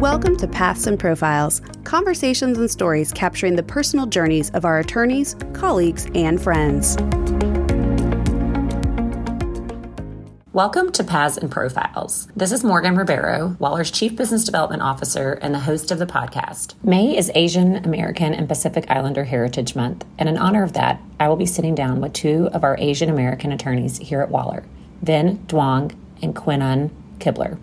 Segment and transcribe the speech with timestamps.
[0.00, 5.34] Welcome to Paths and Profiles, conversations and stories capturing the personal journeys of our attorneys,
[5.54, 6.98] colleagues, and friends.
[10.52, 12.28] Welcome to Paths and Profiles.
[12.36, 16.74] This is Morgan Ribeiro, Waller's Chief Business Development Officer and the host of the podcast.
[16.84, 21.28] May is Asian American and Pacific Islander Heritage Month, and in honor of that, I
[21.28, 24.62] will be sitting down with two of our Asian American attorneys here at Waller,
[25.02, 27.58] Vinh Duong and Quynh-Anh Kibler.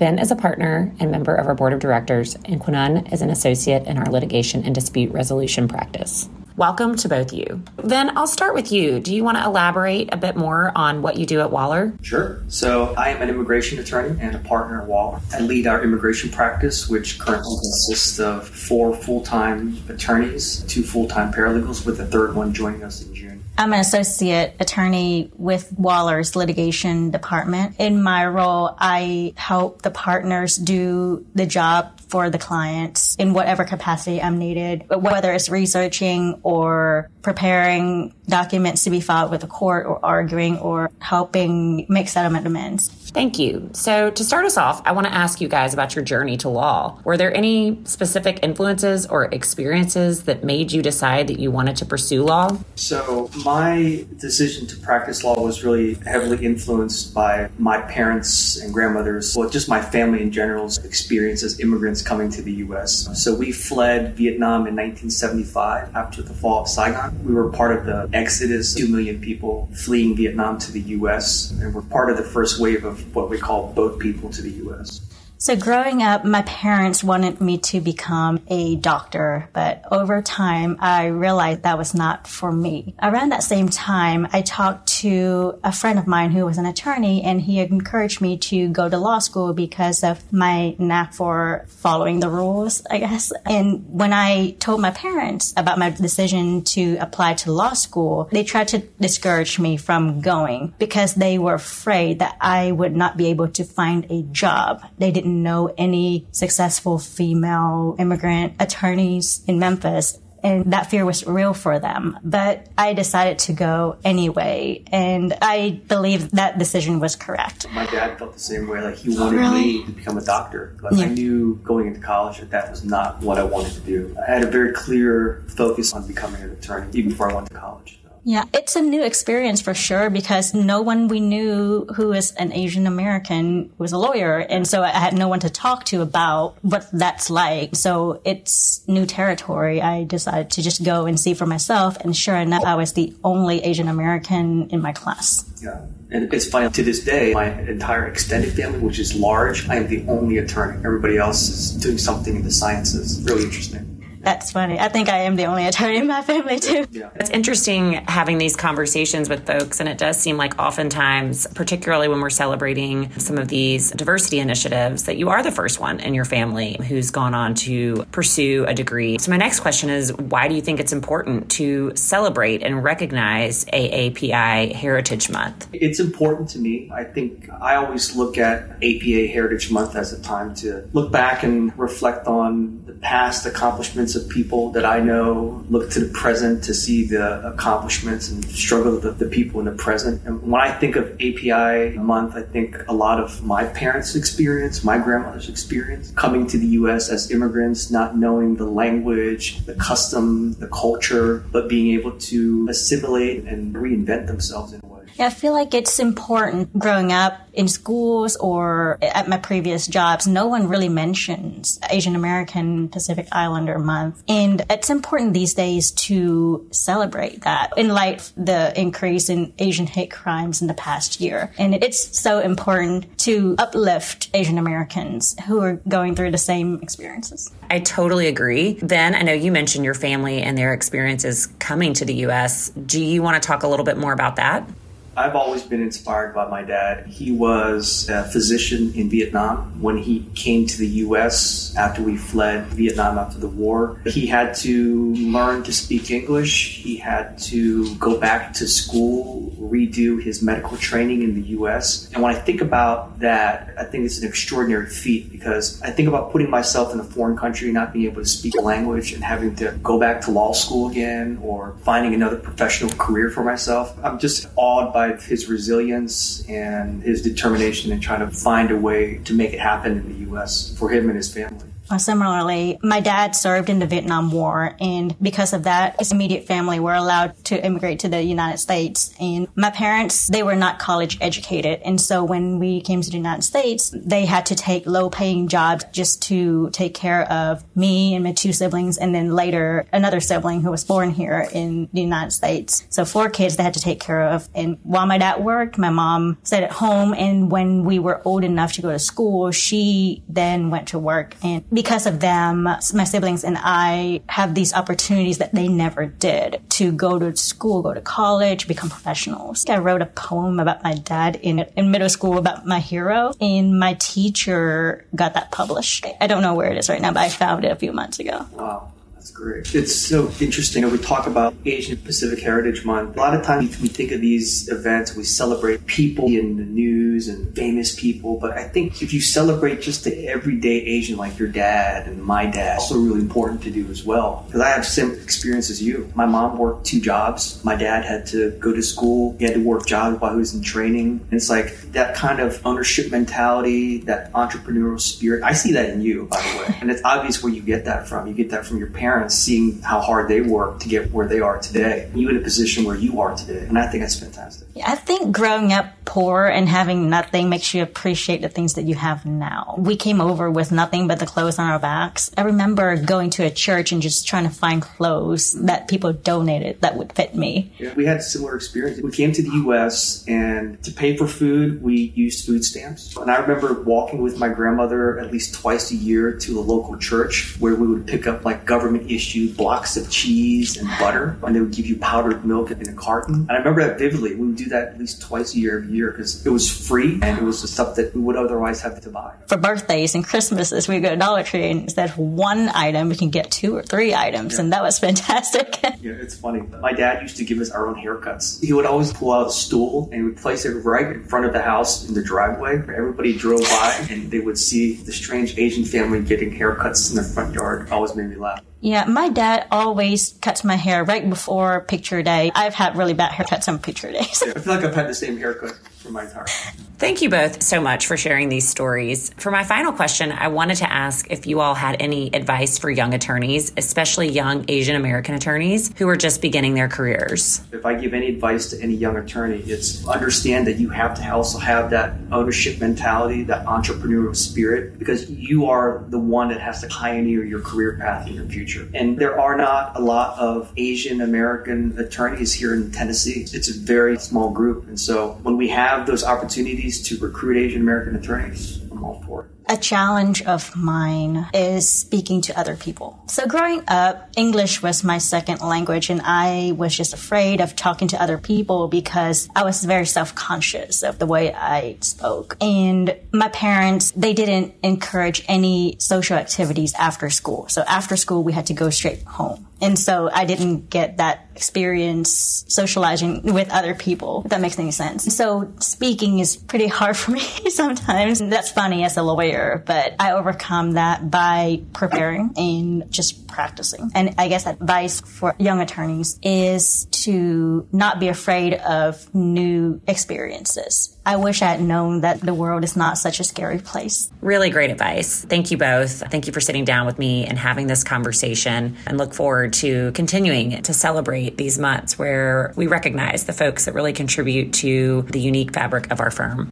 [0.00, 3.28] Vinh is a partner and member of our board of directors, and Quynh-Anh is an
[3.28, 6.26] associate in our litigation and dispute resolution practice.
[6.56, 7.62] Welcome to both of you.
[7.76, 8.98] Vinh, I'll start with you.
[8.98, 11.92] Do you want to elaborate a bit more on what you do at Waller?
[12.00, 12.42] Sure.
[12.48, 15.20] So, I am an immigration attorney and a partner at Waller.
[15.34, 21.08] I lead our immigration practice, which currently consists of four full time attorneys, two full
[21.08, 23.39] time paralegals, with a third one joining us in June.
[23.58, 27.76] I'm an associate attorney with Waller's litigation department.
[27.78, 33.64] In my role, I help the partners do the job for the clients in whatever
[33.64, 39.86] capacity I'm needed, whether it's researching or preparing documents to be filed with the court
[39.86, 42.88] or arguing or helping make settlement demands.
[43.10, 43.70] Thank you.
[43.72, 46.48] So, to start us off, I want to ask you guys about your journey to
[46.48, 47.00] law.
[47.04, 51.86] Were there any specific influences or experiences that made you decide that you wanted to
[51.86, 52.56] pursue law?
[52.76, 59.36] So, my decision to practice law was really heavily influenced by my parents and grandmothers,
[59.36, 63.08] well, just my family in general's experience as immigrants coming to the U.S.
[63.22, 67.24] So, we fled Vietnam in 1975 after the fall of Saigon.
[67.24, 71.74] We were part of the exodus, 2 million people fleeing Vietnam to the U.S., and
[71.74, 75.00] we're part of the first wave of what we call boat people to the U.S.
[75.42, 81.06] So growing up, my parents wanted me to become a doctor, but over time, I
[81.06, 82.94] realized that was not for me.
[83.00, 87.22] Around that same time, I talked to a friend of mine who was an attorney
[87.22, 92.20] and he encouraged me to go to law school because of my knack for following
[92.20, 93.32] the rules, I guess.
[93.46, 98.44] And when I told my parents about my decision to apply to law school, they
[98.44, 103.28] tried to discourage me from going because they were afraid that I would not be
[103.28, 104.84] able to find a job.
[104.98, 110.18] They didn't know any successful female immigrant attorneys in Memphis.
[110.42, 112.18] And that fear was real for them.
[112.24, 114.84] But I decided to go anyway.
[114.90, 117.66] And I believe that decision was correct.
[117.72, 118.80] My dad felt the same way.
[118.80, 119.60] Like he oh, wanted really?
[119.60, 120.76] me to become a doctor.
[120.80, 121.04] But yeah.
[121.04, 124.16] I knew going into college that that was not what I wanted to do.
[124.26, 127.54] I had a very clear focus on becoming an attorney even before I went to
[127.54, 127.99] college.
[128.24, 132.52] Yeah, it's a new experience for sure because no one we knew who is an
[132.52, 134.38] Asian American was a lawyer.
[134.38, 137.74] And so I had no one to talk to about what that's like.
[137.76, 139.80] So it's new territory.
[139.80, 141.96] I decided to just go and see for myself.
[141.98, 145.44] And sure enough, I was the only Asian American in my class.
[145.62, 145.86] Yeah.
[146.12, 149.86] And it's funny, to this day, my entire extended family, which is large, I am
[149.86, 150.84] the only attorney.
[150.84, 153.22] Everybody else is doing something in the sciences.
[153.22, 153.89] Really interesting.
[154.20, 154.78] That's funny.
[154.78, 156.86] I think I am the only attorney in my family too.
[156.90, 157.08] Yeah.
[157.14, 162.20] It's interesting having these conversations with folks, and it does seem like oftentimes, particularly when
[162.20, 166.26] we're celebrating some of these diversity initiatives, that you are the first one in your
[166.26, 169.18] family who's gone on to pursue a degree.
[169.18, 173.64] So my next question is, why do you think it's important to celebrate and recognize
[173.66, 175.68] AAPI Heritage Month?
[175.72, 176.90] It's important to me.
[176.92, 181.42] I think I always look at APA Heritage Month as a time to look back
[181.42, 186.64] and reflect on the past accomplishments of people that I know, look to the present
[186.64, 190.22] to see the accomplishments and struggle of the, the people in the present.
[190.24, 194.84] And when I think of API month, I think a lot of my parents' experience,
[194.84, 197.08] my grandmother's experience, coming to the U.S.
[197.08, 203.44] as immigrants, not knowing the language, the custom, the culture, but being able to assimilate
[203.44, 204.99] and reinvent themselves in a way.
[205.14, 210.26] Yeah, I feel like it's important growing up in schools or at my previous jobs.
[210.26, 214.22] No one really mentions Asian American Pacific Islander month.
[214.28, 220.10] And it's important these days to celebrate that in light the increase in Asian hate
[220.10, 221.52] crimes in the past year.
[221.58, 227.50] And it's so important to uplift Asian Americans who are going through the same experiences.
[227.70, 228.74] I totally agree.
[228.74, 232.70] Then I know you mentioned your family and their experiences coming to the U.S.
[232.70, 234.68] Do you want to talk a little bit more about that?
[235.16, 237.06] I've always been inspired by my dad.
[237.06, 239.80] He was a physician in Vietnam.
[239.80, 241.74] When he came to the U.S.
[241.76, 246.82] after we fled Vietnam after the war, he had to learn to speak English.
[246.82, 252.08] He had to go back to school, redo his medical training in the U.S.
[252.12, 256.08] And when I think about that, I think it's an extraordinary feat because I think
[256.08, 259.24] about putting myself in a foreign country, not being able to speak a language, and
[259.24, 263.98] having to go back to law school again or finding another professional career for myself.
[264.04, 269.18] I'm just awed by his resilience and his determination in trying to find a way
[269.24, 270.76] to make it happen in the U.S.
[270.78, 271.69] for him and his family.
[271.90, 276.46] Uh, similarly, my dad served in the Vietnam War, and because of that, his immediate
[276.46, 279.12] family were allowed to immigrate to the United States.
[279.18, 283.16] And my parents, they were not college educated, and so when we came to the
[283.16, 288.22] United States, they had to take low-paying jobs just to take care of me and
[288.22, 292.30] my two siblings, and then later another sibling who was born here in the United
[292.30, 292.86] States.
[292.90, 294.48] So four kids they had to take care of.
[294.54, 297.14] And while my dad worked, my mom stayed at home.
[297.14, 301.34] And when we were old enough to go to school, she then went to work
[301.42, 306.60] and because of them, my siblings and I have these opportunities that they never did
[306.72, 309.64] to go to school, go to college, become professionals.
[309.66, 313.80] I wrote a poem about my dad in, in middle school about my hero, and
[313.80, 316.04] my teacher got that published.
[316.20, 318.18] I don't know where it is right now, but I found it a few months
[318.18, 318.44] ago.
[318.52, 318.92] Wow.
[319.20, 319.74] That's great.
[319.74, 320.90] It's so interesting.
[320.90, 323.18] We talk about Asian Pacific Heritage Month.
[323.18, 327.28] A lot of times we think of these events, we celebrate people in the news
[327.28, 331.48] and famous people, but I think if you celebrate just the everyday Asian like your
[331.48, 334.44] dad and my dad, also really important to do as well.
[334.46, 336.10] Because I have similar experience as you.
[336.14, 337.62] My mom worked two jobs.
[337.62, 339.36] My dad had to go to school.
[339.38, 341.20] He had to work jobs while he was in training.
[341.30, 345.42] And it's like that kind of ownership mentality, that entrepreneurial spirit.
[345.42, 346.78] I see that in you, by the way.
[346.80, 348.26] And it's obvious where you get that from.
[348.26, 351.26] You get that from your parents parents seeing how hard they work to get where
[351.26, 353.66] they are today, you in a position where you are today.
[353.66, 354.68] And I think that's fantastic.
[354.86, 358.94] I think growing up poor and having nothing makes you appreciate the things that you
[358.94, 359.74] have now.
[359.78, 362.30] We came over with nothing but the clothes on our backs.
[362.36, 366.80] I remember going to a church and just trying to find clothes that people donated
[366.80, 367.72] that would fit me.
[367.78, 369.00] Yeah, we had similar experience.
[369.00, 370.24] We came to the U.S.
[370.26, 373.16] and to pay for food, we used food stamps.
[373.16, 376.96] And I remember walking with my grandmother at least twice a year to the local
[376.96, 381.54] church where we would pick up like government issued blocks of cheese and butter, and
[381.54, 383.34] they would give you powdered milk in a carton.
[383.34, 383.48] Mm-hmm.
[383.48, 384.34] And I remember that vividly.
[384.34, 387.18] We would do that at least twice a year every year because it was free
[387.22, 389.34] and it was the stuff that we would otherwise have to buy.
[389.46, 393.16] For birthdays and Christmases, we go to Dollar Tree and instead of one item, we
[393.16, 394.60] can get two or three items, yeah.
[394.60, 395.80] and that was fantastic.
[395.82, 396.60] yeah, it's funny.
[396.80, 398.62] My dad used to give us our own haircuts.
[398.62, 401.46] He would always pull out a stool and he would place it right in front
[401.46, 402.74] of the house in the driveway.
[402.74, 407.24] Everybody drove by and they would see the strange Asian family getting haircuts in their
[407.24, 407.90] front yard.
[407.90, 408.62] Always made me laugh.
[408.80, 412.50] Yeah, my dad always cuts my hair right before picture day.
[412.54, 414.42] I've had really bad haircuts on picture days.
[414.42, 416.89] I feel like I've had the same haircut for my entire life.
[417.00, 419.30] Thank you both so much for sharing these stories.
[419.38, 422.90] For my final question, I wanted to ask if you all had any advice for
[422.90, 427.62] young attorneys, especially young Asian American attorneys who are just beginning their careers.
[427.72, 431.32] If I give any advice to any young attorney, it's understand that you have to
[431.32, 436.82] also have that ownership mentality, that entrepreneurial spirit, because you are the one that has
[436.82, 438.86] to pioneer your career path in your future.
[438.92, 443.46] And there are not a lot of Asian American attorneys here in Tennessee.
[443.54, 444.86] It's a very small group.
[444.86, 449.44] And so when we have those opportunities, to recruit Asian American attorneys, I'm all for
[449.44, 453.22] it a challenge of mine is speaking to other people.
[453.28, 458.08] So growing up, English was my second language and I was just afraid of talking
[458.08, 462.56] to other people because I was very self-conscious of the way I spoke.
[462.60, 467.68] And my parents, they didn't encourage any social activities after school.
[467.68, 469.68] So after school, we had to go straight home.
[469.82, 474.90] And so I didn't get that experience socializing with other people, if that makes any
[474.90, 475.34] sense.
[475.34, 477.40] So speaking is pretty hard for me
[477.70, 478.40] sometimes.
[478.40, 484.10] That's funny as a lawyer but I overcome that by preparing and just practicing.
[484.14, 491.16] And I guess advice for young attorneys is to not be afraid of new experiences.
[491.26, 494.30] I wish I had known that the world is not such a scary place.
[494.40, 495.44] Really great advice.
[495.44, 496.22] Thank you both.
[496.30, 500.12] Thank you for sitting down with me and having this conversation and look forward to
[500.12, 505.40] continuing to celebrate these months where we recognize the folks that really contribute to the
[505.40, 506.69] unique fabric of our firm.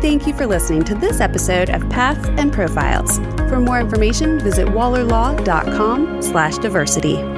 [0.00, 3.18] Thank you for listening to this episode of Paths and Profiles.
[3.48, 7.37] For more information, visit wallerlaw.com slash diversity.